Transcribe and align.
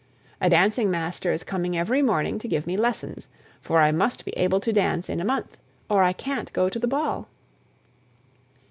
A 0.41 0.49
dancing 0.49 0.89
master 0.89 1.31
is 1.31 1.43
coming 1.43 1.77
every 1.77 2.01
morning 2.01 2.39
to 2.39 2.47
give 2.47 2.65
me 2.65 2.75
lessons, 2.75 3.27
for 3.61 3.77
I 3.81 3.91
must 3.91 4.25
be 4.25 4.31
able 4.31 4.59
to 4.61 4.73
dance 4.73 5.09
in 5.09 5.21
a 5.21 5.25
month, 5.25 5.57
or 5.91 6.01
I 6.01 6.11
can't 6.11 6.51
go 6.53 6.69
to 6.69 6.79
the 6.79 6.87
ball. 6.87 7.27